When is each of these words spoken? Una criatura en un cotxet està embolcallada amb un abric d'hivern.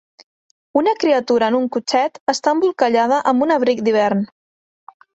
Una 0.81 0.93
criatura 1.03 1.51
en 1.53 1.59
un 1.59 1.69
cotxet 1.77 2.19
està 2.35 2.57
embolcallada 2.57 3.23
amb 3.33 3.49
un 3.49 3.57
abric 3.61 3.89
d'hivern. 3.89 4.29